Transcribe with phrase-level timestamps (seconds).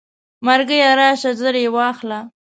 [0.45, 2.19] مرګیه راشه زر یې واخله.